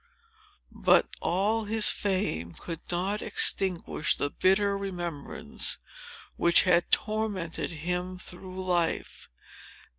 But 0.73 1.05
all 1.19 1.65
his 1.65 1.85
fame 1.89 2.53
could 2.53 2.79
not 2.91 3.21
extinguish 3.21 4.17
the 4.17 4.31
bitter 4.31 4.75
remembrance, 4.75 5.77
which 6.37 6.63
had 6.63 6.89
tormented 6.89 7.69
him 7.69 8.17
through 8.17 8.65
life. 8.65 9.29